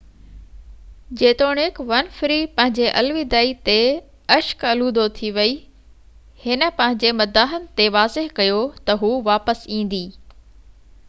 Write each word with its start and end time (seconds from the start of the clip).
جيتوڻيڪ 1.19 1.81
ونفري 1.91 2.37
پنهنجي 2.59 2.87
الوداعي 3.01 3.53
تي 3.69 3.75
اشڪ 4.37 4.65
الودو 4.71 5.05
ٿي 5.19 5.31
وئي 5.37 5.53
هن 6.47 6.67
پنهنجي 6.81 7.13
مداحن 7.21 7.71
تي 7.81 7.89
واضح 7.99 8.33
ڪيو 8.41 8.59
ته 8.89 8.99
هو 9.05 9.13
واپس 9.31 9.63
ايندي 9.79 10.03